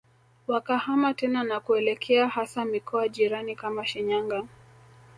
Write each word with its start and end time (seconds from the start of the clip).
wakahama 0.47 1.13
tena 1.13 1.43
na 1.43 1.59
kuelekea 1.59 2.27
hasa 2.27 2.65
mikoa 2.65 3.07
jirani 3.09 3.55
kama 3.55 3.85
Shinyanga 3.87 4.47